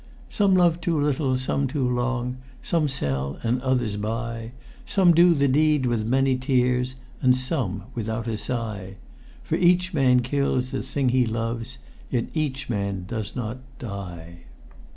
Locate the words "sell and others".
2.87-3.97